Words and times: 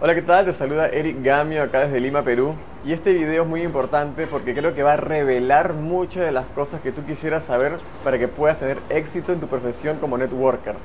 Hola, 0.00 0.14
¿qué 0.14 0.22
tal? 0.22 0.44
Te 0.44 0.52
saluda 0.52 0.86
Eric 0.90 1.24
Gamio 1.24 1.60
acá 1.60 1.80
desde 1.80 1.98
Lima, 1.98 2.22
Perú. 2.22 2.54
Y 2.84 2.92
este 2.92 3.12
video 3.12 3.42
es 3.42 3.48
muy 3.48 3.62
importante 3.62 4.28
porque 4.28 4.54
creo 4.54 4.72
que 4.72 4.84
va 4.84 4.92
a 4.92 4.96
revelar 4.96 5.72
muchas 5.72 6.24
de 6.24 6.30
las 6.30 6.46
cosas 6.46 6.80
que 6.82 6.92
tú 6.92 7.04
quisieras 7.04 7.46
saber 7.46 7.80
para 8.04 8.16
que 8.16 8.28
puedas 8.28 8.60
tener 8.60 8.78
éxito 8.90 9.32
en 9.32 9.40
tu 9.40 9.48
profesión 9.48 9.98
como 9.98 10.16
networker. 10.16 10.76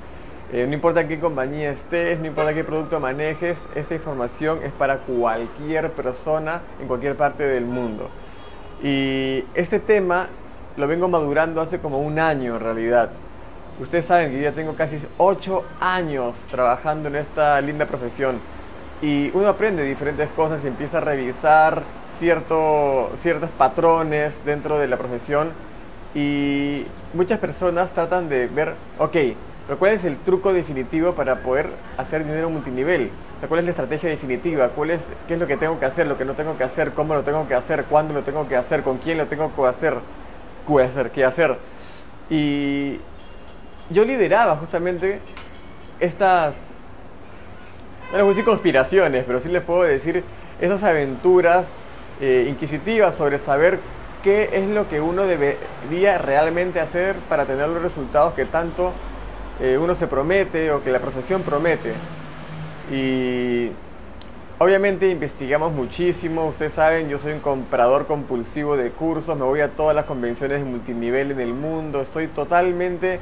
Eh, 0.52 0.65
no 0.68 0.73
importa 0.73 1.07
qué 1.07 1.20
compañía 1.20 1.70
estés, 1.70 2.20
no 2.20 2.26
importa 2.26 2.55
qué 2.55 2.63
producto 2.63 2.99
manejes, 2.99 3.55
esta 3.76 3.94
información 3.94 4.62
es 4.64 4.71
para 4.71 4.98
cualquier 4.98 5.91
persona 5.91 6.64
en 6.82 6.88
cualquier 6.88 7.16
parte 7.16 7.43
del 7.43 7.66
mundo. 7.66 8.09
Y 8.82 9.45
este 9.54 9.80
tema 9.80 10.25
lo 10.75 10.88
vengo 10.88 11.07
madurando 11.07 11.61
hace 11.61 11.77
como 11.77 12.00
un 12.00 12.18
año 12.18 12.55
en 12.55 12.61
realidad. 12.61 13.11
Ustedes 13.80 14.05
saben 14.05 14.32
que 14.32 14.38
yo 14.38 14.43
ya 14.45 14.54
tengo 14.54 14.73
casi 14.73 14.98
8 15.20 15.64
años 15.80 16.34
trabajando 16.50 17.09
en 17.09 17.18
esta 17.18 17.61
linda 17.61 17.86
profesión 17.86 18.39
y 19.04 19.30
uno 19.34 19.50
aprende 19.50 19.84
diferentes 19.84 20.30
cosas 20.30 20.64
y 20.64 20.68
empieza 20.68 21.00
a 21.00 21.02
revisar 21.02 21.84
cierto, 22.20 23.11
ciertos 23.18 23.50
patrones 23.50 24.34
dentro 24.46 24.80
de 24.80 24.88
la 24.88 24.96
profesión 24.96 25.52
y 26.16 26.86
muchas 27.14 27.38
personas 27.39 27.92
tratan 27.92 28.30
de 28.30 28.47
ver, 28.47 28.75
ok, 29.00 29.18
pero 29.68 29.78
¿cuál 29.78 29.92
es 29.92 30.06
el 30.06 30.16
truco 30.18 30.54
definitivo 30.54 31.16
para 31.16 31.36
poder 31.39 31.70
hacer 31.97 32.23
dinero 32.23 32.50
multinivel? 32.50 33.09
O 33.36 33.39
sea, 33.42 33.50
¿cuál 33.50 33.59
es 33.59 33.66
la 33.66 33.72
estrategia 33.72 34.09
definitiva? 34.09 34.70
¿Cuál 34.70 34.92
es, 34.92 35.02
¿Qué 35.28 35.33
es 35.33 35.39
lo 35.39 35.47
que 35.47 35.58
tengo 35.58 35.78
que 35.78 35.86
hacer, 35.86 36.08
lo 36.08 36.17
que 36.17 36.23
no 36.23 36.33
tengo 36.33 36.58
que 36.58 36.64
hacer, 36.64 36.94
cómo 36.94 37.14
lo 37.14 37.23
tengo 37.23 37.45
que 37.45 37.56
hacer, 37.56 37.83
cuándo 37.86 38.14
lo 38.14 38.22
tengo 38.22 38.47
que 38.47 38.56
hacer, 38.56 38.83
con 38.83 39.00
quién 39.00 39.17
lo 39.17 39.25
tengo 39.28 39.52
que 39.53 39.66
hacer, 39.66 39.95
qué 40.66 40.81
hacer, 40.81 41.11
qué 41.11 41.25
hacer? 41.25 41.58
Y 42.30 43.00
yo 43.89 44.06
lideraba 44.06 44.56
justamente 44.56 45.20
estas 46.00 46.72
no 48.12 48.17
les 48.17 48.23
voy 48.23 48.31
a 48.31 48.36
decir 48.36 48.45
conspiraciones, 48.45 49.23
pero 49.25 49.39
sí 49.39 49.50
les 49.50 49.64
puedo 49.64 49.84
decir 49.84 50.23
esas 50.61 50.84
aventuras 50.84 51.66
eh, 52.22 52.45
inquisitivas 52.47 53.16
sobre 53.16 53.39
saber 53.39 53.80
qué 54.23 54.50
es 54.53 54.67
lo 54.67 54.88
que 54.88 55.02
uno 55.02 55.23
debería 55.23 56.17
realmente 56.17 56.80
hacer 56.80 57.16
para 57.27 57.45
tener 57.45 57.67
los 57.69 57.81
resultados 57.81 58.33
que 58.33 58.45
tanto 58.45 58.94
eh, 59.59 59.77
uno 59.80 59.95
se 59.95 60.08
promete 60.08 60.72
o 60.72 60.83
que 60.83 60.92
la 60.92 61.00
profesión 61.00 61.42
promete. 61.42 61.94
Y 62.92 63.72
obviamente 64.59 65.09
investigamos 65.09 65.73
muchísimo, 65.73 66.47
ustedes 66.47 66.73
saben, 66.73 67.09
yo 67.09 67.20
soy 67.20 67.33
un 67.33 67.39
comprador 67.39 68.05
compulsivo 68.08 68.77
de 68.77 68.92
cursos, 68.92 69.38
me 69.38 69.44
voy 69.44 69.61
a 69.61 69.70
todas 69.70 69.95
las 69.95 70.05
convenciones 70.05 70.59
de 70.59 70.66
multinivel 70.66 71.31
en 71.31 71.39
el 71.39 71.53
mundo, 71.53 72.02
estoy 72.02 72.27
totalmente 72.27 73.20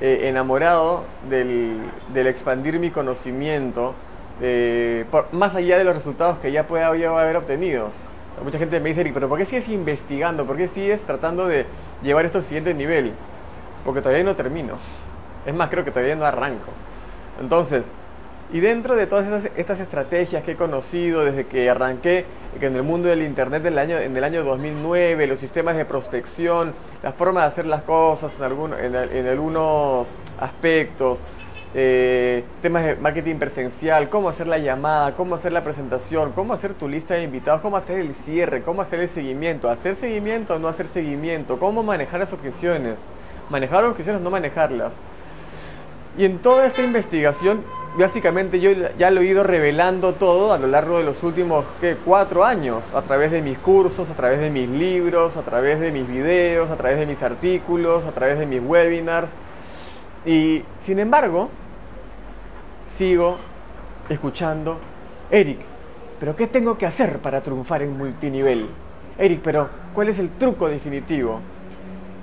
eh, 0.00 0.20
enamorado 0.24 1.04
del, 1.30 1.78
del 2.12 2.26
expandir 2.26 2.78
mi 2.78 2.90
conocimiento 2.90 3.94
eh, 4.44 5.04
más 5.30 5.54
allá 5.54 5.78
de 5.78 5.84
los 5.84 5.94
resultados 5.94 6.38
que 6.38 6.50
ya 6.50 6.66
pueda 6.66 6.88
haber 6.88 7.36
obtenido. 7.36 7.92
mucha 8.42 8.58
gente 8.58 8.80
me 8.80 8.88
dice, 8.88 9.08
pero 9.14 9.28
¿por 9.28 9.38
qué 9.38 9.46
sigues 9.46 9.68
investigando? 9.68 10.44
¿Por 10.44 10.56
qué 10.56 10.66
sigues 10.66 11.00
tratando 11.02 11.46
de 11.46 11.64
llevar 12.02 12.24
esto 12.24 12.38
al 12.38 12.44
siguiente 12.44 12.74
nivel? 12.74 13.12
Porque 13.84 14.00
todavía 14.00 14.24
no 14.24 14.34
termino. 14.34 14.74
Es 15.46 15.54
más, 15.54 15.70
creo 15.70 15.84
que 15.84 15.92
todavía 15.92 16.16
no 16.16 16.24
arranco. 16.24 16.72
Entonces, 17.40 17.84
y 18.52 18.58
dentro 18.58 18.96
de 18.96 19.06
todas 19.06 19.44
estas, 19.56 19.78
estrategias 19.78 20.42
que 20.42 20.52
he 20.52 20.56
conocido 20.56 21.24
desde 21.24 21.46
que 21.46 21.70
arranqué 21.70 22.24
en 22.60 22.74
el 22.74 22.82
mundo 22.82 23.08
del 23.08 23.22
Internet 23.22 23.62
del 23.62 23.78
año, 23.78 23.98
en 23.98 24.16
el 24.16 24.24
año 24.24 24.42
2009, 24.42 25.26
los 25.28 25.38
sistemas 25.38 25.76
de 25.76 25.84
prospección, 25.84 26.74
la 27.02 27.12
forma 27.12 27.42
de 27.42 27.46
hacer 27.46 27.66
las 27.66 27.82
cosas 27.82 28.32
en, 28.40 28.94
en 28.94 29.26
algunos 29.28 30.08
aspectos, 30.38 31.20
eh, 31.74 32.44
temas 32.60 32.84
de 32.84 32.96
marketing 32.96 33.36
presencial, 33.36 34.10
cómo 34.10 34.28
hacer 34.28 34.46
la 34.46 34.58
llamada, 34.58 35.14
cómo 35.14 35.36
hacer 35.36 35.52
la 35.52 35.64
presentación, 35.64 36.32
cómo 36.32 36.52
hacer 36.52 36.74
tu 36.74 36.86
lista 36.86 37.14
de 37.14 37.22
invitados, 37.22 37.62
cómo 37.62 37.78
hacer 37.78 37.98
el 37.98 38.14
cierre, 38.26 38.62
cómo 38.62 38.82
hacer 38.82 39.00
el 39.00 39.08
seguimiento, 39.08 39.70
hacer 39.70 39.96
seguimiento 39.96 40.54
o 40.54 40.58
no 40.58 40.68
hacer 40.68 40.86
seguimiento, 40.88 41.58
cómo 41.58 41.82
manejar 41.82 42.20
las 42.20 42.32
objeciones, 42.32 42.96
manejar 43.48 43.82
las 43.82 43.92
objeciones 43.92 44.20
o 44.20 44.24
no 44.24 44.30
manejarlas. 44.30 44.92
Y 46.18 46.26
en 46.26 46.40
toda 46.40 46.66
esta 46.66 46.82
investigación, 46.82 47.62
básicamente 47.98 48.60
yo 48.60 48.70
ya 48.98 49.10
lo 49.10 49.22
he 49.22 49.26
ido 49.26 49.42
revelando 49.42 50.12
todo 50.12 50.52
a 50.52 50.58
lo 50.58 50.66
largo 50.66 50.98
de 50.98 51.04
los 51.04 51.22
últimos 51.22 51.64
cuatro 52.04 52.44
años, 52.44 52.84
a 52.94 53.00
través 53.00 53.30
de 53.30 53.40
mis 53.40 53.56
cursos, 53.56 54.10
a 54.10 54.14
través 54.14 54.40
de 54.40 54.50
mis 54.50 54.68
libros, 54.68 55.38
a 55.38 55.42
través 55.42 55.80
de 55.80 55.90
mis 55.90 56.06
videos, 56.06 56.70
a 56.70 56.76
través 56.76 56.98
de 56.98 57.06
mis 57.06 57.22
artículos, 57.22 58.04
a 58.04 58.12
través 58.12 58.38
de 58.38 58.44
mis 58.44 58.60
webinars. 58.62 59.30
Y 60.26 60.64
sin 60.84 60.98
embargo, 60.98 61.48
sigo 63.02 63.36
escuchando, 64.08 64.78
Eric, 65.28 65.58
pero 66.20 66.36
¿qué 66.36 66.46
tengo 66.46 66.78
que 66.78 66.86
hacer 66.86 67.18
para 67.18 67.40
triunfar 67.40 67.82
en 67.82 67.98
multinivel? 67.98 68.66
Eric, 69.18 69.40
pero 69.42 69.68
¿cuál 69.92 70.10
es 70.10 70.20
el 70.20 70.30
truco 70.30 70.68
definitivo? 70.68 71.40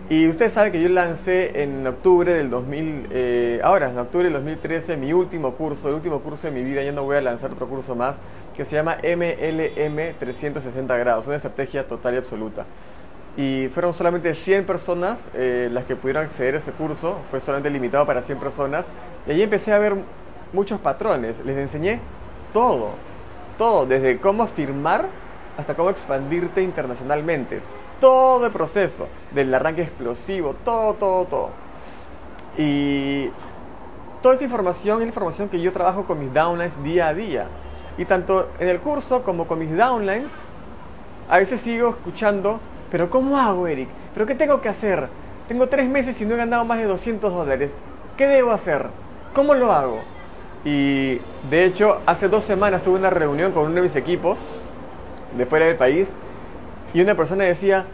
Y 0.10 0.26
usted 0.30 0.50
sabe 0.54 0.72
que 0.72 0.82
yo 0.82 0.88
lancé 0.88 1.64
en 1.64 1.86
octubre 1.86 2.34
del 2.34 2.50
2000, 2.50 3.08
eh, 3.12 3.60
ahora 3.62 3.90
en 3.90 3.98
octubre 3.98 4.24
del 4.24 4.34
2013, 4.36 4.96
mi 4.96 5.12
último 5.12 5.54
curso, 5.56 5.90
el 5.90 5.96
último 5.96 6.22
curso 6.22 6.48
de 6.48 6.54
mi 6.54 6.64
vida, 6.64 6.82
ya 6.82 6.94
no 6.94 7.04
voy 7.04 7.18
a 7.18 7.22
lanzar 7.22 7.52
otro 7.52 7.68
curso 7.68 7.94
más, 7.94 8.16
que 8.56 8.64
se 8.64 8.78
llama 8.78 9.00
MLM 9.04 10.18
360 10.18 10.96
grados, 10.96 11.28
una 11.28 11.36
estrategia 11.36 11.86
total 11.86 12.14
y 12.14 12.18
absoluta. 12.20 12.66
Y 13.36 13.68
fueron 13.74 13.94
solamente 13.94 14.34
100 14.34 14.66
personas 14.66 15.20
eh, 15.34 15.68
las 15.74 15.84
que 15.84 15.98
pudieron 15.98 16.24
acceder 16.24 16.56
a 16.56 16.60
ese 16.60 16.72
curso, 16.72 17.18
fue 17.30 17.42
solamente 17.42 17.70
limitado 17.70 18.06
para 18.06 18.22
100 18.22 18.40
personas. 18.40 18.86
Y 19.28 19.32
allí 19.32 19.44
empecé 19.44 19.74
a 19.74 19.78
ver 19.78 19.98
muchos 20.54 20.80
patrones, 20.80 21.36
les 21.46 21.58
enseñé 21.58 22.00
todo, 22.54 22.92
todo, 23.58 23.86
desde 23.86 24.20
cómo 24.20 24.48
firmar 24.48 25.08
hasta 25.58 25.76
cómo 25.76 25.90
expandirte 25.90 26.62
internacionalmente, 26.62 27.62
todo 28.00 28.46
el 28.46 28.52
proceso, 28.52 29.08
del 29.32 29.54
arranque 29.54 29.84
explosivo, 29.84 30.56
todo, 30.64 30.94
todo, 30.94 31.26
todo. 31.26 31.50
Y 32.58 33.30
toda 34.22 34.36
esa 34.36 34.46
información 34.46 35.02
es 35.02 35.08
información 35.08 35.50
que 35.50 35.60
yo 35.60 35.74
trabajo 35.74 36.06
con 36.06 36.20
mis 36.20 36.34
downlines 36.34 36.84
día 36.84 37.10
a 37.10 37.14
día. 37.14 37.48
Y 37.98 38.06
tanto 38.06 38.50
en 38.60 38.70
el 38.70 38.80
curso 38.80 39.24
como 39.24 39.48
con 39.48 39.60
mis 39.60 39.76
downlines, 39.76 40.32
a 41.30 41.38
veces 41.38 41.62
sigo 41.62 41.90
escuchando, 41.90 42.60
pero 42.90 43.10
¿cómo 43.10 43.38
hago, 43.38 43.68
Eric? 43.68 43.90
¿Pero 44.14 44.26
qué 44.26 44.36
tengo 44.36 44.62
que 44.62 44.70
hacer? 44.70 45.10
Tengo 45.48 45.68
tres 45.68 45.90
meses 45.90 46.20
y 46.22 46.26
no 46.26 46.36
he 46.36 46.38
ganado 46.38 46.64
más 46.64 46.78
de 46.78 46.86
200 46.86 47.34
dólares. 47.34 47.72
¿Qué 48.16 48.28
debo 48.28 48.52
hacer? 48.52 48.88
¿Cómo 49.34 49.54
lo 49.54 49.72
hago? 49.72 50.02
Y 50.66 51.22
de 51.50 51.66
hecho, 51.66 52.02
hace 52.06 52.28
dos 52.28 52.44
semanas 52.44 52.84
tuve 52.84 53.00
una 53.00 53.10
reunión 53.10 53.52
con 53.54 53.66
uno 53.66 53.76
de 53.76 53.82
mis 53.84 53.96
equipos 53.96 54.38
de 55.38 55.46
fuera 55.46 55.66
del 55.66 55.78
país 55.78 56.08
y 56.94 57.02
una 57.02 57.16
persona 57.16 57.46
decía, 57.46 57.86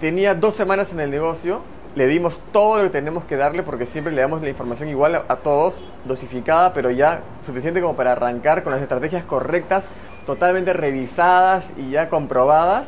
tenía 0.00 0.34
dos 0.34 0.54
semanas 0.54 0.92
en 0.92 1.00
el 1.00 1.10
negocio, 1.10 1.60
le 1.94 2.06
dimos 2.06 2.40
todo 2.52 2.78
lo 2.78 2.84
que 2.84 2.90
tenemos 2.90 3.24
que 3.24 3.36
darle 3.36 3.62
porque 3.62 3.84
siempre 3.84 4.12
le 4.12 4.20
damos 4.20 4.42
la 4.42 4.48
información 4.48 4.88
igual 4.88 5.24
a, 5.28 5.36
todos, 5.36 5.82
dosificada, 6.04 6.72
pero 6.72 6.90
ya 6.90 7.22
suficiente 7.44 7.80
como 7.80 7.96
para 7.96 8.12
arrancar 8.12 8.62
con 8.62 8.72
las 8.72 8.80
estrategias 8.80 9.24
correctas, 9.24 9.84
totalmente 10.24 10.72
revisadas 10.72 11.64
y 11.76 11.90
ya 11.90 12.08
comprobadas. 12.08 12.86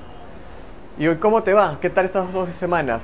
Y 0.98 1.06
hoy, 1.09 1.16
¿cómo 1.16 1.43
te 1.43 1.53
va? 1.53 1.78
¿Qué 1.81 1.91
tal 1.91 2.06
estas 2.06 2.32
dos 2.32 2.48
semanas? 2.54 3.03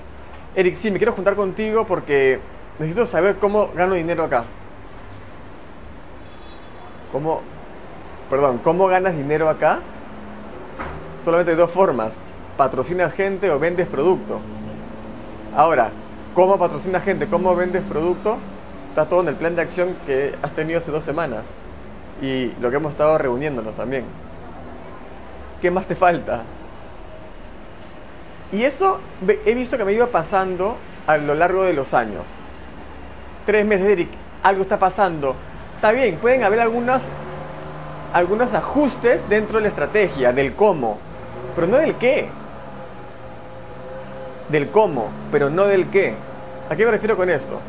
Eric, 0.55 0.77
sí, 0.77 0.91
me 0.91 0.99
quiero 0.99 1.13
juntar 1.13 1.37
contigo 1.37 1.85
porque 1.85 2.39
necesito 2.79 3.07
saber 3.07 3.37
cómo 3.37 3.71
gano 3.75 3.95
dinero 3.95 4.25
acá. 4.25 4.45
¿Cómo, 7.15 7.43
perdón, 8.29 8.59
cómo 8.65 8.89
ganas 8.89 9.15
dinero 9.15 9.49
acá? 9.49 9.79
Solamente 11.25 11.53
hay 11.53 11.57
dos 11.57 11.71
formas. 11.71 12.13
Patrocinas 12.57 13.15
gente 13.15 13.53
o 13.53 13.59
vendes 13.61 13.87
producto. 13.87 14.41
Ahora, 15.57 15.93
¿cómo 16.35 16.59
patrocinas 16.59 17.05
gente? 17.05 17.29
¿Cómo 17.29 17.55
vendes 17.55 17.85
producto? 17.85 18.39
Está 18.89 19.09
todo 19.09 19.21
en 19.21 19.29
el 19.29 19.37
plan 19.37 19.55
de 19.55 19.63
acción 19.63 19.95
que 20.05 20.35
has 20.43 20.51
tenido 20.57 20.81
hace 20.81 20.91
dos 20.91 21.05
semanas. 21.05 21.45
Y 22.21 22.47
lo 22.61 22.69
que 22.71 22.79
hemos 22.79 22.91
estado 22.91 23.17
reuniéndonos 23.17 23.77
también. 23.77 24.07
¿Qué 25.63 25.71
más 25.71 25.87
te 25.87 25.95
falta? 25.95 26.43
Y 28.51 28.65
eso 28.65 28.99
he 29.47 29.55
visto 29.55 29.79
que 29.79 29.85
me 29.85 29.93
iba 29.93 30.09
pasando 30.09 30.79
a 31.07 31.17
lo 31.19 31.37
largo 31.37 31.63
de 31.63 31.75
los 31.75 31.95
años. 31.95 32.27
Tres 33.47 33.65
meses, 33.65 33.87
Eric, 33.87 34.09
algo 34.43 34.63
está 34.63 34.81
pasando 34.81 35.37
está 35.85 35.93
bien, 35.93 36.17
pueden 36.17 36.43
haber 36.45 36.61
algunos, 36.61 37.03
algunos 38.15 38.55
ajustes 38.55 39.21
dentro 39.29 39.59
de 39.59 39.65
la 39.65 39.69
estrategia, 39.69 40.33
del 40.33 40.55
cómo, 40.55 40.97
pero 41.55 41.67
no 41.67 41.77
del 41.77 41.97
qué. 41.97 42.27
Del 44.49 44.71
cómo, 44.71 45.11
pero 45.31 45.51
no 45.51 45.67
del 45.67 45.91
qué. 45.91 46.15
¿A 46.71 46.75
qué 46.75 46.87
me 46.87 46.91
refiero 46.91 47.19
con 47.19 47.29
esto? 47.29 47.61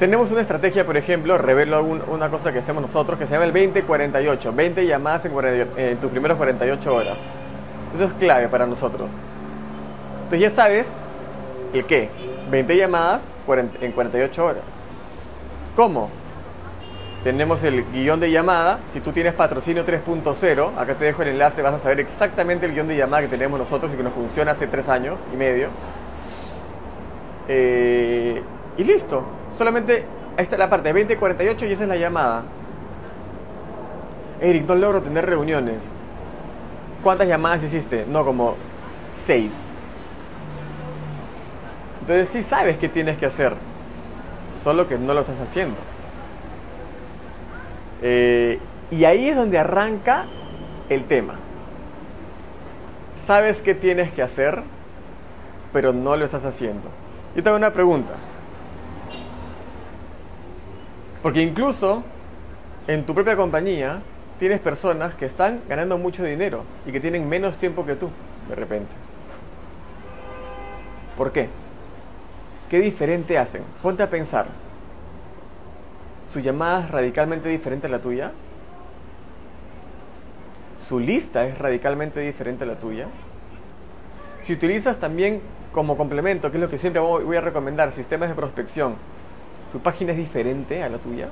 Tenemos 0.00 0.30
una 0.30 0.42
estrategia, 0.42 0.84
por 0.84 0.98
ejemplo, 0.98 1.38
revelo 1.38 1.82
una 1.82 2.28
cosa 2.28 2.52
que 2.52 2.58
hacemos 2.58 2.82
nosotros, 2.82 3.18
que 3.18 3.26
se 3.26 3.32
llama 3.32 3.46
el 3.46 3.54
20-48. 3.54 4.54
20 4.54 4.86
llamadas 4.86 5.24
en, 5.24 5.68
en 5.78 5.96
tus 5.96 6.10
primeros 6.10 6.36
48 6.36 6.94
horas. 6.94 7.16
Eso 7.94 8.04
es 8.04 8.12
clave 8.18 8.48
para 8.48 8.66
nosotros. 8.66 9.08
Entonces 10.24 10.40
ya 10.40 10.54
sabes 10.54 10.84
el 11.72 11.86
qué. 11.86 12.10
20 12.50 12.76
llamadas 12.76 13.22
en 13.80 13.92
48 13.92 14.44
horas. 14.44 14.81
¿Cómo? 15.76 16.10
tenemos 17.22 17.62
el 17.62 17.84
guion 17.92 18.20
de 18.20 18.30
llamada. 18.30 18.80
Si 18.92 19.00
tú 19.00 19.12
tienes 19.12 19.34
patrocinio 19.34 19.86
3.0, 19.86 20.72
acá 20.76 20.94
te 20.94 21.04
dejo 21.04 21.22
el 21.22 21.28
enlace, 21.28 21.62
vas 21.62 21.74
a 21.74 21.78
saber 21.78 22.00
exactamente 22.00 22.66
el 22.66 22.72
guion 22.72 22.88
de 22.88 22.96
llamada 22.96 23.22
que 23.22 23.28
tenemos 23.28 23.58
nosotros 23.58 23.92
y 23.92 23.96
que 23.96 24.02
nos 24.02 24.12
funciona 24.12 24.52
hace 24.52 24.66
tres 24.66 24.88
años 24.88 25.18
y 25.32 25.36
medio. 25.36 25.68
Eh, 27.48 28.42
y 28.76 28.84
listo. 28.84 29.24
Solamente 29.56 30.04
esta 30.36 30.56
es 30.56 30.58
la 30.58 30.68
parte 30.68 30.92
2048 30.92 31.66
y 31.66 31.72
esa 31.72 31.82
es 31.84 31.88
la 31.88 31.96
llamada. 31.96 32.42
Eric, 34.40 34.66
no 34.66 34.74
logro 34.74 35.02
tener 35.02 35.26
reuniones. 35.26 35.78
¿Cuántas 37.02 37.28
llamadas 37.28 37.62
hiciste? 37.62 38.04
No, 38.08 38.24
como 38.24 38.56
seis. 39.26 39.50
Entonces 42.00 42.28
sí 42.32 42.42
sabes 42.42 42.78
qué 42.78 42.88
tienes 42.88 43.16
que 43.18 43.26
hacer, 43.26 43.54
solo 44.62 44.88
que 44.88 44.98
no 44.98 45.14
lo 45.14 45.20
estás 45.20 45.40
haciendo. 45.40 45.76
Eh, 48.02 48.58
y 48.90 49.04
ahí 49.04 49.28
es 49.28 49.36
donde 49.36 49.58
arranca 49.58 50.26
el 50.88 51.04
tema. 51.04 51.34
Sabes 53.26 53.62
qué 53.62 53.74
tienes 53.74 54.12
que 54.12 54.22
hacer, 54.22 54.62
pero 55.72 55.92
no 55.92 56.16
lo 56.16 56.24
estás 56.24 56.44
haciendo. 56.44 56.88
Yo 57.34 57.42
tengo 57.42 57.56
una 57.56 57.72
pregunta. 57.72 58.14
Porque 61.22 61.40
incluso 61.40 62.02
en 62.88 63.06
tu 63.06 63.14
propia 63.14 63.36
compañía 63.36 64.02
tienes 64.40 64.60
personas 64.60 65.14
que 65.14 65.24
están 65.24 65.60
ganando 65.68 65.96
mucho 65.98 66.24
dinero 66.24 66.64
y 66.84 66.90
que 66.90 66.98
tienen 66.98 67.28
menos 67.28 67.56
tiempo 67.58 67.86
que 67.86 67.94
tú, 67.94 68.10
de 68.48 68.56
repente. 68.56 68.90
¿Por 71.16 71.30
qué? 71.30 71.48
¿Qué 72.72 72.80
diferente 72.80 73.36
hacen? 73.36 73.64
Ponte 73.82 74.02
a 74.02 74.08
pensar. 74.08 74.46
¿Su 76.32 76.40
llamada 76.40 76.84
es 76.84 76.90
radicalmente 76.90 77.50
diferente 77.50 77.86
a 77.86 77.90
la 77.90 78.00
tuya? 78.00 78.32
¿Su 80.88 80.98
lista 80.98 81.44
es 81.44 81.58
radicalmente 81.58 82.20
diferente 82.20 82.64
a 82.64 82.66
la 82.66 82.76
tuya? 82.76 83.08
Si 84.40 84.54
utilizas 84.54 84.98
también 84.98 85.42
como 85.70 85.98
complemento, 85.98 86.50
que 86.50 86.56
es 86.56 86.62
lo 86.62 86.70
que 86.70 86.78
siempre 86.78 87.02
voy 87.02 87.36
a 87.36 87.42
recomendar, 87.42 87.92
sistemas 87.92 88.30
de 88.30 88.34
prospección, 88.34 88.94
¿su 89.70 89.80
página 89.80 90.12
es 90.12 90.16
diferente 90.16 90.82
a 90.82 90.88
la 90.88 90.96
tuya? 90.96 91.28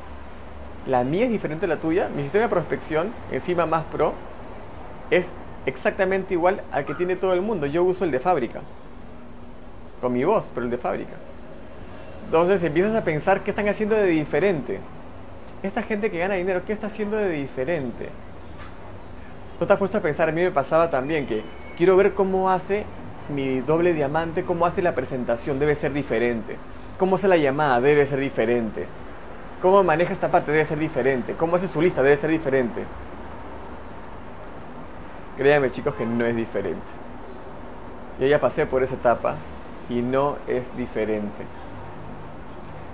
La 0.87 1.05
mía 1.05 1.25
es 1.25 1.31
diferente 1.31 1.65
a 1.65 1.71
la 1.71 1.79
tuya. 1.79 2.11
Mi 2.15 2.23
sistema 2.23 2.45
de 2.45 2.51
prospección, 2.51 3.15
encima 3.33 3.65
más 3.65 3.85
pro, 3.85 4.13
es 5.11 5.25
exactamente 5.65 6.35
igual 6.35 6.61
al 6.71 6.85
que 6.85 6.95
tiene 6.95 7.17
todo 7.17 7.33
el 7.33 7.41
mundo. 7.41 7.65
Yo 7.65 7.83
uso 7.83 8.05
el 8.05 8.11
de 8.11 8.19
fábrica. 8.19 8.61
Con 10.03 10.13
mi 10.13 10.23
voz, 10.23 10.51
pero 10.55 10.67
el 10.67 10.71
de 10.71 10.77
fábrica. 10.77 11.17
Entonces 12.31 12.63
empiezas 12.63 12.95
a 12.95 13.03
pensar 13.03 13.41
qué 13.41 13.51
están 13.51 13.67
haciendo 13.69 13.97
de 13.97 14.07
diferente. 14.07 14.79
Esta 15.65 15.83
gente 15.83 16.13
que 16.13 16.19
gana 16.21 16.35
dinero, 16.35 16.63
¿qué 16.65 16.73
está 16.73 16.87
haciendo 16.87 17.17
de 17.17 17.29
diferente? 17.29 18.09
¿No 19.59 19.67
te 19.67 19.73
has 19.73 19.79
puesto 19.81 19.99
a 19.99 20.01
pensar? 20.01 20.29
A 20.29 20.33
mí 20.33 20.41
me 20.41 20.53
pasaba 20.53 20.91
también 20.91 21.27
que 21.27 21.43
quiero 21.77 21.97
ver 21.97 22.15
cómo 22.15 22.49
hace 22.49 22.85
mi 23.35 23.59
doble 23.59 23.95
diamante, 23.95 24.45
cómo 24.45 24.65
hace 24.65 24.81
la 24.81 24.95
presentación, 24.95 25.59
debe 25.59 25.75
ser 25.75 25.93
diferente. 25.93 26.57
Cómo 27.01 27.17
hace 27.17 27.27
la 27.27 27.37
llamada, 27.37 27.81
debe 27.81 28.07
ser 28.07 28.21
diferente. 28.21 28.87
Cómo 29.61 29.83
maneja 29.83 30.13
esta 30.13 30.31
parte 30.31 30.53
debe 30.53 30.67
ser 30.67 30.79
diferente. 30.79 31.35
Cómo 31.35 31.57
hace 31.57 31.67
su 31.67 31.83
lista 31.83 32.01
debe 32.01 32.17
ser 32.17 32.31
diferente. 32.31 32.85
Créanme 35.37 35.73
chicos 35.73 35.97
que 35.97 36.07
no 36.07 36.25
es 36.25 36.37
diferente. 36.37 36.79
Yo 38.21 38.29
ya 38.29 38.39
pasé 38.39 38.67
por 38.67 38.85
esa 38.85 38.95
etapa 38.95 39.35
y 39.89 40.01
no 40.01 40.37
es 40.47 40.63
diferente. 40.77 41.60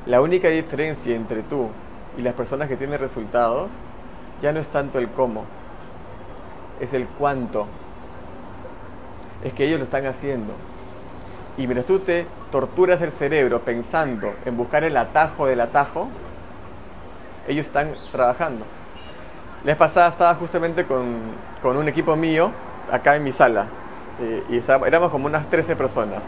La 0.07 0.21
única 0.21 0.49
diferencia 0.49 1.17
entre 1.17 1.43
tú 1.43 1.69
y 2.17 2.23
las 2.23 2.35
personas 2.35 2.69
que 2.69 2.77
tienen 2.77 3.01
resultados 3.01 3.71
ya 4.41 4.53
no 4.53 4.61
es 4.61 4.69
tanto 4.69 4.99
el 4.99 5.09
cómo, 5.09 5.45
es 6.79 6.93
el 6.95 7.09
cuánto. 7.09 7.67
Es 9.43 9.53
que 9.53 9.67
ellos 9.67 9.79
lo 9.79 9.85
están 9.85 10.07
haciendo. 10.07 10.53
Y 11.59 11.67
mientras 11.67 11.87
tú 11.87 11.99
te 11.99 12.27
torturas 12.53 13.03
el 13.03 13.11
cerebro 13.11 13.63
pensando 13.63 14.35
en 14.45 14.57
buscar 14.57 14.85
el 14.85 14.97
atajo 14.97 15.47
del 15.47 15.61
atajo, 15.61 16.09
ellos 17.49 17.67
están 17.67 17.95
trabajando. 18.13 18.65
La 19.65 19.73
vez 19.73 19.77
pasada 19.77 20.09
estaba 20.09 20.35
justamente 20.37 20.85
con, 20.85 21.17
con 21.61 21.77
un 21.77 21.89
equipo 21.89 22.15
mío 22.15 22.53
acá 22.93 23.17
en 23.17 23.25
mi 23.25 23.33
sala 23.33 23.67
eh, 24.21 24.45
y 24.49 24.87
éramos 24.87 25.11
como 25.11 25.27
unas 25.27 25.51
13 25.51 25.75
personas. 25.75 26.23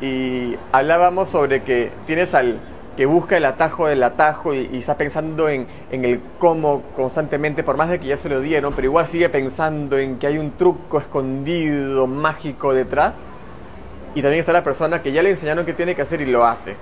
Y 0.00 0.56
hablábamos 0.72 1.28
sobre 1.28 1.62
que 1.62 1.90
tienes 2.06 2.34
al 2.34 2.60
que 2.96 3.06
busca 3.06 3.36
el 3.36 3.44
atajo 3.44 3.86
del 3.86 4.02
atajo 4.02 4.54
y, 4.54 4.68
está 4.72 4.96
pensando 4.96 5.48
en, 5.48 5.66
en, 5.90 6.04
el 6.04 6.20
cómo 6.38 6.82
constantemente, 6.94 7.64
por 7.64 7.76
más 7.76 7.88
de 7.88 7.98
que 7.98 8.06
ya 8.06 8.16
se 8.16 8.28
lo 8.28 8.40
dieron, 8.40 8.72
pero 8.72 8.86
igual 8.86 9.06
sigue 9.06 9.28
pensando 9.28 9.98
en 9.98 10.18
que 10.18 10.28
hay 10.28 10.38
un 10.38 10.52
truco 10.52 10.98
escondido, 10.98 12.06
mágico 12.06 12.72
detrás. 12.72 13.14
Y 14.14 14.22
también 14.22 14.40
está 14.40 14.52
la 14.52 14.62
persona 14.62 15.02
que 15.02 15.10
ya 15.10 15.22
le 15.22 15.30
enseñaron 15.30 15.66
qué 15.66 15.72
tiene 15.72 15.96
que 15.96 16.02
hacer 16.02 16.20
y 16.20 16.26
lo 16.26 16.44
hace. 16.44 16.76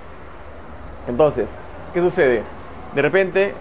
Entonces, 1.09 1.47
¿qué 1.95 2.01
sucede? 2.01 2.43
De 2.95 3.03
repente 3.03 3.55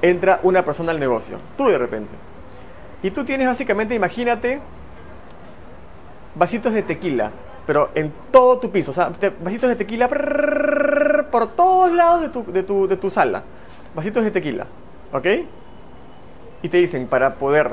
entra 0.00 0.40
una 0.42 0.64
persona 0.64 0.92
al 0.92 1.00
negocio, 1.00 1.38
tú 1.56 1.68
de 1.68 1.78
repente. 1.78 2.12
Y 3.02 3.10
tú 3.10 3.24
tienes 3.24 3.46
básicamente, 3.46 3.94
imagínate, 3.94 4.60
vasitos 6.34 6.72
de 6.72 6.82
tequila, 6.82 7.30
pero 7.66 7.90
en 7.94 8.12
todo 8.30 8.58
tu 8.58 8.70
piso, 8.70 8.92
o 8.92 8.94
sea, 8.94 9.10
vasitos 9.42 9.68
de 9.68 9.76
tequila 9.76 10.08
por 10.08 11.48
todos 11.56 11.92
lados 11.92 12.20
de 12.20 12.28
tu, 12.28 12.44
de 12.52 12.62
tu, 12.62 12.86
de 12.86 12.96
tu 12.96 13.10
sala. 13.10 13.42
Vasitos 13.94 14.22
de 14.22 14.30
tequila, 14.30 14.66
¿ok? 15.12 15.26
Y 16.62 16.68
te 16.68 16.76
dicen, 16.76 17.06
para 17.06 17.34
poder 17.34 17.72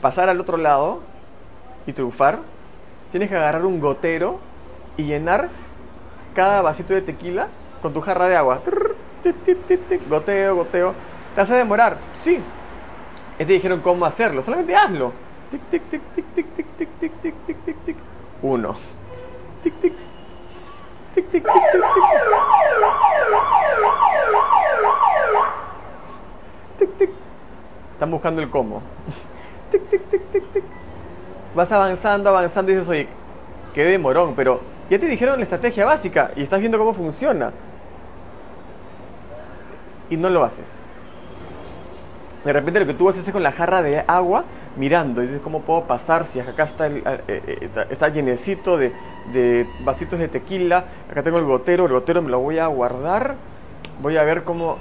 pasar 0.00 0.28
al 0.28 0.40
otro 0.40 0.56
lado 0.56 1.00
y 1.86 1.92
triunfar, 1.92 2.38
tienes 3.10 3.28
que 3.28 3.36
agarrar 3.36 3.64
un 3.64 3.80
gotero 3.80 4.38
y 4.96 5.04
llenar 5.04 5.48
cada 6.34 6.62
vasito 6.62 6.94
de 6.94 7.02
tequila 7.02 7.48
con 7.80 7.92
tu 7.92 8.00
jarra 8.00 8.28
de 8.28 8.36
agua 8.36 8.60
goteo, 10.08 10.56
goteo. 10.56 10.94
¿Te 11.34 11.40
hace 11.40 11.54
demorar? 11.54 11.96
Sí. 12.24 12.38
Y 13.38 13.44
te 13.44 13.52
dijeron 13.52 13.80
cómo 13.80 14.04
hacerlo, 14.04 14.42
solamente 14.42 14.74
hazlo. 14.74 15.12
Tic, 15.50 15.60
tic, 15.70 15.82
tic, 15.90 16.02
tic, 16.14 16.24
tic, 16.34 16.46
tic, 16.54 16.66
tic, 16.76 16.88
tic, 17.00 17.12
tic, 17.22 17.56
tic, 17.64 17.84
tic, 17.84 17.96
tic. 18.42 18.50
Uno. 18.50 18.76
Tic, 19.62 19.80
tic. 19.80 19.92
Tic, 21.14 21.30
tic, 21.30 21.44
tic, 21.44 21.52
tic, 21.52 21.82
tic. 26.78 26.98
Tic. 26.98 27.10
Están 27.92 28.10
buscando 28.10 28.42
el 28.42 28.50
cómo. 28.50 28.82
Tic, 29.70 29.88
tic, 29.88 30.10
tic, 30.10 30.32
tic, 30.32 30.52
tic. 30.52 30.64
Vas 31.54 31.70
avanzando, 31.70 32.30
avanzando 32.30 32.72
y 32.72 32.74
dices, 32.74 32.88
oye, 32.88 33.08
qué 33.74 33.84
demorón, 33.84 34.34
pero 34.34 34.60
ya 34.90 34.98
te 34.98 35.06
dijeron 35.06 35.36
la 35.38 35.44
estrategia 35.44 35.84
básica 35.84 36.32
y 36.34 36.42
estás 36.42 36.60
viendo 36.60 36.78
cómo 36.78 36.94
funciona 36.94 37.52
y 40.10 40.16
no 40.16 40.28
lo 40.28 40.44
haces. 40.44 40.81
De 42.44 42.52
repente 42.52 42.80
lo 42.80 42.86
que 42.86 42.94
tú 42.94 43.08
haces 43.08 43.26
es 43.26 43.32
con 43.32 43.42
la 43.42 43.52
jarra 43.52 43.82
de 43.82 44.02
agua 44.06 44.44
mirando 44.76 45.22
y 45.22 45.26
dices 45.26 45.42
cómo 45.42 45.60
puedo 45.60 45.84
pasar 45.84 46.24
si 46.24 46.40
acá 46.40 46.64
está 46.64 46.86
el, 46.86 46.96
eh, 46.98 47.22
eh, 47.28 47.68
está 47.90 48.08
llenecito 48.08 48.76
de, 48.76 48.92
de, 49.32 49.66
vasitos 49.84 50.18
de 50.18 50.28
tequila, 50.28 50.84
acá 51.10 51.22
tengo 51.22 51.38
el 51.38 51.44
gotero, 51.44 51.86
el 51.86 51.92
gotero 51.92 52.22
me 52.22 52.30
lo 52.30 52.40
voy 52.40 52.58
a 52.58 52.66
guardar, 52.66 53.36
voy 54.00 54.16
a 54.16 54.24
ver 54.24 54.42
cómo 54.44 54.78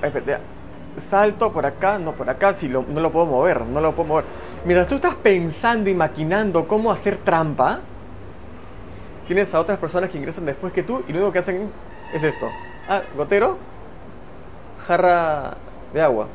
salto 1.10 1.52
por 1.52 1.66
acá, 1.66 2.00
no 2.00 2.14
por 2.14 2.30
acá, 2.30 2.54
si 2.56 2.68
no 2.68 2.84
lo 2.88 3.12
puedo 3.12 3.26
mover, 3.26 3.62
no 3.62 3.80
lo 3.80 3.94
puedo 3.94 4.08
mover. 4.10 4.26
Mientras 4.66 4.88
tú 4.88 4.96
estás 4.96 5.16
pensando 5.16 5.90
y 5.90 5.94
maquinando 5.94 6.68
cómo 6.68 6.92
hacer 6.92 7.18
trampa, 7.18 7.80
tienes 9.28 9.54
a 9.54 9.60
otras 9.60 9.78
personas 9.78 10.10
que 10.10 10.18
ingresan 10.18 10.46
después 10.46 10.74
que 10.74 10.84
tú 10.84 11.04
y 11.08 11.14
lo 11.14 11.20
único 11.20 11.32
que 11.32 11.40
hacen 11.40 11.70
es 12.14 12.24
esto. 12.24 12.50
Ah, 12.90 13.02
gotero, 13.16 13.58
jarra 14.86 15.56
de 15.94 16.02
agua. 16.02 16.28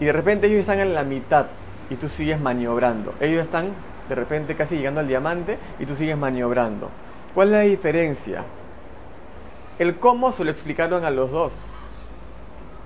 Y 0.00 0.04
de 0.04 0.12
repente 0.12 0.46
ellos 0.46 0.60
están 0.60 0.80
en 0.80 0.94
la 0.94 1.04
mitad 1.04 1.46
y 1.90 1.96
tú 1.96 2.08
sigues 2.08 2.40
maniobrando. 2.40 3.14
Ellos 3.20 3.42
están 3.42 3.72
de 4.08 4.14
repente 4.14 4.54
casi 4.54 4.76
llegando 4.76 5.00
al 5.00 5.08
diamante 5.08 5.58
y 5.78 5.86
tú 5.86 5.94
sigues 5.94 6.16
maniobrando. 6.16 6.90
¿Cuál 7.34 7.48
es 7.48 7.52
la 7.52 7.60
diferencia? 7.60 8.44
El 9.78 9.98
cómo 9.98 10.32
se 10.32 10.44
lo 10.44 10.50
explicaron 10.50 11.04
a 11.04 11.10
los 11.10 11.30
dos, 11.30 11.52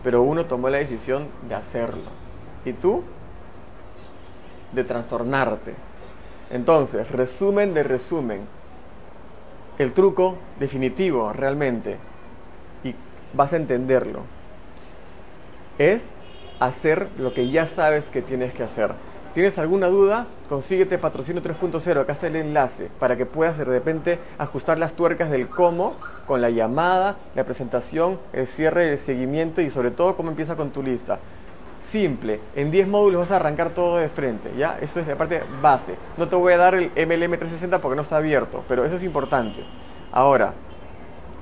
pero 0.02 0.22
uno 0.22 0.46
tomó 0.46 0.70
la 0.70 0.78
decisión 0.78 1.28
de 1.48 1.54
hacerlo. 1.54 2.10
Y 2.64 2.72
tú, 2.72 3.04
de 4.72 4.84
trastornarte. 4.84 5.74
Entonces, 6.50 7.10
resumen 7.10 7.74
de 7.74 7.82
resumen. 7.82 8.40
El 9.78 9.92
truco 9.92 10.36
definitivo 10.58 11.32
realmente 11.32 11.98
vas 13.34 13.52
a 13.52 13.56
entenderlo. 13.56 14.22
Es 15.78 16.02
hacer 16.60 17.08
lo 17.18 17.32
que 17.34 17.50
ya 17.50 17.66
sabes 17.66 18.04
que 18.06 18.22
tienes 18.22 18.52
que 18.52 18.62
hacer. 18.62 18.92
tienes 19.34 19.58
alguna 19.58 19.86
duda, 19.86 20.26
consíguete 20.48 20.98
Patrocino 20.98 21.40
3.0, 21.40 22.00
acá 22.00 22.12
está 22.12 22.26
el 22.26 22.36
enlace, 22.36 22.88
para 22.98 23.16
que 23.16 23.24
puedas 23.24 23.56
de 23.56 23.64
repente 23.64 24.18
ajustar 24.36 24.78
las 24.78 24.94
tuercas 24.94 25.30
del 25.30 25.48
cómo 25.48 25.94
con 26.26 26.40
la 26.40 26.50
llamada, 26.50 27.16
la 27.36 27.44
presentación, 27.44 28.18
el 28.32 28.48
cierre, 28.48 28.90
el 28.90 28.98
seguimiento 28.98 29.60
y 29.60 29.70
sobre 29.70 29.92
todo 29.92 30.16
cómo 30.16 30.30
empieza 30.30 30.56
con 30.56 30.70
tu 30.70 30.82
lista. 30.82 31.20
Simple, 31.80 32.40
en 32.56 32.70
10 32.70 32.88
módulos 32.88 33.20
vas 33.20 33.30
a 33.30 33.36
arrancar 33.36 33.70
todo 33.70 33.98
de 33.98 34.08
frente, 34.08 34.50
¿ya? 34.58 34.78
Eso 34.80 34.98
es 34.98 35.06
la 35.06 35.16
parte 35.16 35.42
base. 35.62 35.94
No 36.16 36.28
te 36.28 36.36
voy 36.36 36.52
a 36.52 36.58
dar 36.58 36.74
el 36.74 36.90
MLM 36.90 37.38
360 37.38 37.78
porque 37.80 37.96
no 37.96 38.02
está 38.02 38.16
abierto, 38.16 38.64
pero 38.66 38.84
eso 38.84 38.96
es 38.96 39.04
importante. 39.04 39.64
Ahora, 40.10 40.52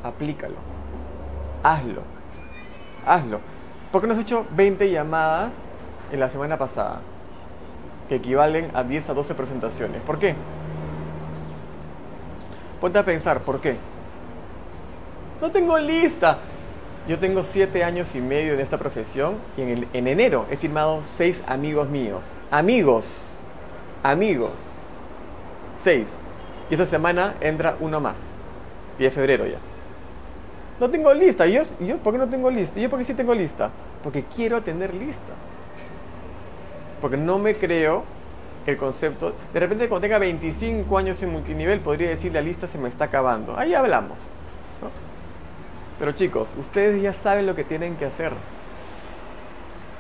aplícalo, 0.05 0.57
hazlo, 1.63 2.03
hazlo. 3.07 3.56
¿Por 3.97 4.03
qué 4.03 4.09
no 4.09 4.13
has 4.13 4.21
hecho 4.21 4.45
20 4.51 4.91
llamadas 4.91 5.55
en 6.13 6.21
la 6.21 6.29
semana 6.29 6.59
pasada? 6.59 7.01
Que 8.11 8.17
equivalen 8.17 8.71
a 8.75 8.83
10 8.83 9.09
a 9.09 9.15
12 9.15 9.35
presentaciones. 9.35 10.03
¿Por 10.03 10.19
qué? 10.19 10.35
Ponte 12.79 12.99
a 12.99 13.07
pensar, 13.07 13.41
¿por 13.41 13.59
qué? 13.59 13.77
No 15.41 15.51
tengo 15.51 15.79
lista. 15.79 16.41
Yo 17.09 17.19
tengo 17.19 17.43
7 17.43 17.83
años 17.85 18.15
y 18.15 18.21
medio 18.21 18.53
en 18.53 18.61
esta 18.61 18.77
profesión 18.77 19.37
y 19.57 19.63
en, 19.63 19.89
en 19.95 20.09
enero 20.09 20.45
he 20.51 20.59
firmado 20.59 21.01
6 21.17 21.45
amigos 21.47 21.89
míos. 21.89 22.23
Amigos. 22.51 23.07
Amigos. 24.03 24.53
6. 25.85 26.07
Y 26.69 26.75
esta 26.75 26.85
semana 26.85 27.37
entra 27.41 27.79
uno 27.81 27.99
más. 27.99 28.19
Y 28.99 29.07
es 29.07 29.15
febrero 29.15 29.47
ya. 29.47 29.57
No 30.79 30.91
tengo 30.91 31.15
lista. 31.15 31.47
¿Y 31.47 31.55
yo, 31.55 31.63
yo 31.81 31.97
por 31.97 32.13
qué 32.13 32.19
no 32.19 32.29
tengo 32.29 32.51
lista? 32.51 32.79
¿Y 32.79 32.83
yo 32.83 32.91
por 32.91 32.99
qué 32.99 33.07
sí 33.07 33.15
tengo 33.15 33.35
lista? 33.35 33.71
Porque 34.07 34.23
quiero 34.23 34.63
tener 34.63 34.95
lista. 34.95 35.35
Porque 37.01 37.17
no 37.17 37.41
me 37.41 37.57
creo 37.57 38.05
el 38.65 38.77
concepto. 38.77 39.33
De 39.53 39.59
repente 39.59 39.89
cuando 39.89 40.03
tenga 40.03 40.21
25 40.21 40.97
años 40.97 41.21
en 41.25 41.33
multinivel 41.33 41.81
podría 41.81 42.11
decir 42.11 42.33
la 42.33 42.41
lista 42.41 42.69
se 42.69 42.79
me 42.79 42.89
está 42.89 43.07
acabando. 43.07 43.59
Ahí 43.59 43.75
hablamos. 43.75 44.21
Pero 45.99 46.13
chicos, 46.13 46.49
ustedes 46.57 47.03
ya 47.03 47.15
saben 47.15 47.47
lo 47.47 47.57
que 47.57 47.65
tienen 47.65 47.97
que 47.97 48.05
hacer. 48.05 48.31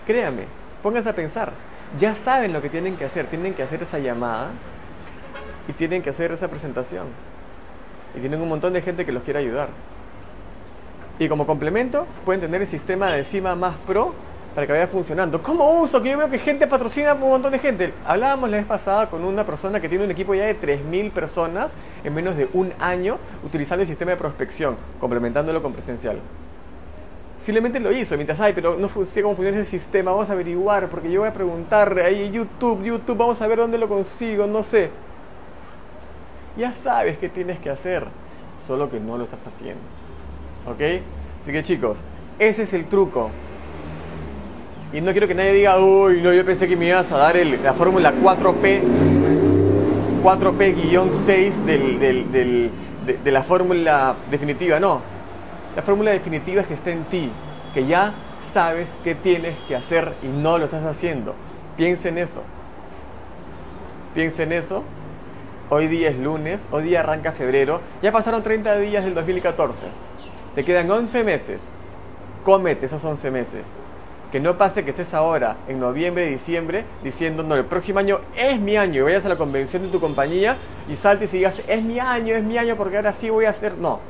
Créame, 0.06 0.44
pónganse 0.84 1.08
a 1.08 1.16
pensar. 1.16 1.50
Ya 1.98 2.14
saben 2.14 2.52
lo 2.52 2.62
que 2.62 2.68
tienen 2.68 2.96
que 2.96 3.06
hacer. 3.06 3.26
Tienen 3.26 3.54
que 3.54 3.64
hacer 3.64 3.82
esa 3.82 3.98
llamada 3.98 4.50
y 5.66 5.72
tienen 5.72 6.00
que 6.00 6.10
hacer 6.10 6.30
esa 6.30 6.46
presentación. 6.46 7.08
Y 8.14 8.20
tienen 8.20 8.40
un 8.40 8.50
montón 8.50 8.72
de 8.72 8.82
gente 8.82 9.04
que 9.04 9.10
los 9.10 9.24
quiere 9.24 9.40
ayudar. 9.40 9.70
Y 11.18 11.28
como 11.28 11.46
complemento, 11.46 12.06
pueden 12.24 12.42
tener 12.42 12.62
el 12.62 12.68
sistema 12.68 13.12
de 13.12 13.24
Cima 13.24 13.54
Más 13.54 13.76
Pro 13.86 14.12
para 14.54 14.66
que 14.66 14.72
vaya 14.72 14.86
funcionando. 14.86 15.42
¿Cómo 15.42 15.80
uso? 15.82 16.02
Que 16.02 16.10
yo 16.10 16.18
veo 16.18 16.30
que 16.30 16.38
gente 16.38 16.66
patrocina 16.66 17.10
a 17.10 17.14
un 17.14 17.20
montón 17.20 17.52
de 17.52 17.58
gente. 17.58 17.92
Hablábamos 18.06 18.48
la 18.48 18.56
vez 18.56 18.66
pasada 18.66 19.10
con 19.10 19.22
una 19.22 19.44
persona 19.44 19.80
que 19.80 19.88
tiene 19.88 20.04
un 20.04 20.10
equipo 20.10 20.34
ya 20.34 20.44
de 20.44 20.58
3.000 20.58 21.10
personas 21.10 21.70
en 22.04 22.14
menos 22.14 22.36
de 22.36 22.48
un 22.54 22.72
año 22.78 23.18
utilizando 23.44 23.82
el 23.82 23.88
sistema 23.88 24.12
de 24.12 24.16
prospección, 24.16 24.76
complementándolo 24.98 25.62
con 25.62 25.74
presencial. 25.74 26.20
Simplemente 27.44 27.80
lo 27.80 27.92
hizo, 27.92 28.16
mientras, 28.16 28.40
ay, 28.40 28.54
pero 28.54 28.76
no 28.76 28.88
sé 29.04 29.22
cómo 29.22 29.36
funciona 29.36 29.60
ese 29.60 29.70
sistema, 29.70 30.10
vamos 30.10 30.28
a 30.30 30.32
averiguar, 30.32 30.88
porque 30.88 31.10
yo 31.10 31.20
voy 31.20 31.28
a 31.28 31.32
preguntar 31.34 31.96
ahí 31.98 32.30
YouTube, 32.30 32.82
YouTube, 32.82 33.16
vamos 33.16 33.40
a 33.40 33.46
ver 33.46 33.58
dónde 33.58 33.78
lo 33.78 33.88
consigo, 33.88 34.46
no 34.46 34.62
sé. 34.62 34.90
Ya 36.56 36.72
sabes 36.82 37.18
qué 37.18 37.28
tienes 37.28 37.58
que 37.60 37.70
hacer, 37.70 38.06
solo 38.66 38.90
que 38.90 38.98
no 38.98 39.18
lo 39.18 39.24
estás 39.24 39.46
haciendo. 39.46 39.82
¿Ok? 40.66 40.80
Así 41.42 41.52
que 41.52 41.62
chicos, 41.62 41.96
ese 42.38 42.64
es 42.64 42.74
el 42.74 42.86
truco. 42.86 43.30
Y 44.92 45.00
no 45.00 45.12
quiero 45.12 45.28
que 45.28 45.34
nadie 45.34 45.52
diga, 45.52 45.78
uy, 45.78 46.20
no, 46.20 46.32
yo 46.32 46.44
pensé 46.44 46.68
que 46.68 46.76
me 46.76 46.86
ibas 46.86 47.10
a 47.12 47.18
dar 47.18 47.36
la 47.36 47.74
fórmula 47.74 48.12
4P, 48.14 48.80
4P-6 50.22 51.64
de, 51.64 52.70
la 53.30 53.42
fórmula 53.42 54.16
definitiva. 54.30 54.80
No, 54.80 55.00
la 55.74 55.82
fórmula 55.82 56.12
definitiva 56.12 56.62
es 56.62 56.66
que 56.68 56.74
está 56.74 56.90
en 56.90 57.04
ti, 57.04 57.30
que 57.74 57.86
ya 57.86 58.14
sabes 58.52 58.88
qué 59.04 59.14
tienes 59.14 59.56
que 59.68 59.76
hacer 59.76 60.14
y 60.22 60.28
no 60.28 60.58
lo 60.58 60.64
estás 60.64 60.84
haciendo. 60.84 61.34
Piensa 61.76 62.08
en 62.08 62.18
eso. 62.18 62.42
Piensa 64.14 64.44
en 64.44 64.52
eso. 64.52 64.82
Hoy 65.68 65.88
día 65.88 66.10
es 66.10 66.18
lunes, 66.18 66.60
hoy 66.70 66.84
día 66.84 67.00
arranca 67.00 67.32
febrero. 67.32 67.80
Ya 68.02 68.12
pasaron 68.12 68.42
30 68.42 68.78
días 68.78 69.04
del 69.04 69.14
2014. 69.14 69.86
Te 70.56 70.64
quedan 70.64 70.90
11 70.90 71.22
meses. 71.22 71.60
Cómete 72.42 72.86
esos 72.86 73.04
11 73.04 73.30
meses. 73.30 73.62
Que 74.32 74.40
no 74.40 74.56
pase 74.56 74.84
que 74.84 74.90
estés 74.90 75.12
ahora, 75.12 75.58
en 75.68 75.78
noviembre, 75.78 76.26
diciembre, 76.26 76.84
diciendo, 77.04 77.42
no, 77.42 77.54
el 77.54 77.66
próximo 77.66 77.98
año 77.98 78.20
es 78.34 78.58
mi 78.58 78.76
año, 78.76 79.00
y 79.00 79.02
vayas 79.02 79.26
a 79.26 79.28
la 79.28 79.36
convención 79.36 79.82
de 79.82 79.88
tu 79.88 80.00
compañía 80.00 80.56
y 80.88 80.96
saltes 80.96 81.32
y 81.34 81.38
digas, 81.38 81.60
es 81.68 81.82
mi 81.82 82.00
año, 82.00 82.34
es 82.34 82.42
mi 82.42 82.56
año, 82.56 82.74
porque 82.76 82.96
ahora 82.96 83.12
sí 83.12 83.28
voy 83.28 83.44
a 83.44 83.50
hacer. 83.50 83.76
No. 83.76 84.00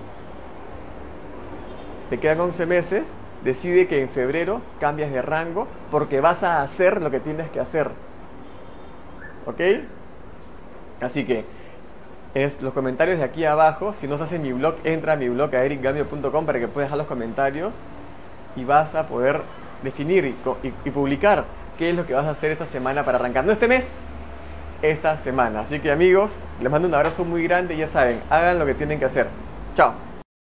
Te 2.11 2.19
quedan 2.19 2.41
11 2.41 2.65
meses, 2.65 3.03
decide 3.43 3.89
que 3.89 4.01
en 4.01 4.09
febrero 4.09 4.63
cambias 4.79 5.11
de 5.11 5.23
rango 5.23 5.67
porque 5.91 6.21
vas 6.21 6.45
a 6.45 6.63
hacer 6.63 7.03
lo 7.03 7.11
que 7.11 7.19
tienes 7.19 7.51
que 7.51 7.59
hacer. 7.59 7.91
¿Ok? 9.47 9.61
Así 11.01 11.25
que 11.25 11.45
es 12.37 12.61
los 12.61 12.75
comentarios 12.75 13.19
de 13.19 13.25
aquí 13.25 13.45
abajo. 13.47 13.95
Si 13.95 14.07
no 14.07 14.19
se 14.19 14.25
hace 14.25 14.39
mi 14.39 14.53
blog, 14.53 14.77
entra 14.85 15.15
a 15.15 15.17
mi 15.17 15.29
blog 15.29 15.55
a 15.55 15.65
ericgambio.com 15.65 16.45
para 16.45 16.61
que 16.61 16.69
puedas 16.69 16.89
dejar 16.89 16.99
los 16.99 17.07
comentarios 17.07 17.73
y 18.55 18.65
vas 18.65 18.95
a 18.95 19.09
poder 19.09 19.41
definir 19.83 20.35
y, 20.85 20.91
publicar 20.91 21.45
qué 21.79 21.91
es 21.91 21.97
lo 21.97 22.07
que 22.07 22.13
vas 22.13 22.27
a 22.27 22.31
hacer 22.31 22.51
esta 22.51 22.67
semana 22.67 23.05
para 23.05 23.19
arrancar. 23.19 23.47
No 23.47 23.53
este 23.53 23.69
mes, 23.69 23.87
esta 24.83 25.17
semana. 25.19 25.61
Así 25.61 25.81
que 25.81 25.91
amigos, 25.91 26.31
les 26.61 26.71
mando 26.71 26.87
un 26.87 26.95
abrazo 26.95 27.25
muy 27.25 27.43
grande 27.43 27.75
y 27.75 27.79
ya 27.79 27.89
saben, 27.89 28.21
hagan 28.29 28.59
lo 28.59 28.67
que 28.67 28.75
tienen 28.75 28.99
que 28.99 29.07
hacer. 29.07 29.29
Chao. 29.75 30.06